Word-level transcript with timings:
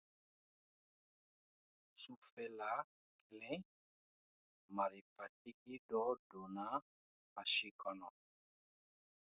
Sufɛla 2.01 2.71
kelen, 3.25 3.61
marifatigi 4.75 5.75
dɔ 5.87 6.01
donna 6.29 6.65
Fashit 7.31 7.75
kɔnɔ. 7.81 8.09